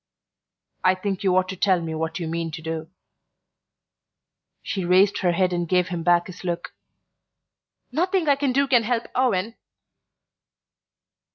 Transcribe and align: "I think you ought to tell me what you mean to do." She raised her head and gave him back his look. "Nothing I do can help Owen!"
"I 0.83 0.95
think 0.95 1.23
you 1.23 1.37
ought 1.37 1.47
to 1.49 1.55
tell 1.55 1.79
me 1.79 1.93
what 1.93 2.17
you 2.17 2.27
mean 2.27 2.49
to 2.53 2.61
do." 2.63 2.89
She 4.63 4.83
raised 4.83 5.19
her 5.19 5.31
head 5.33 5.53
and 5.53 5.69
gave 5.69 5.89
him 5.89 6.01
back 6.01 6.25
his 6.25 6.43
look. 6.43 6.73
"Nothing 7.91 8.27
I 8.27 8.33
do 8.35 8.67
can 8.67 8.81
help 8.81 9.05
Owen!" 9.13 9.55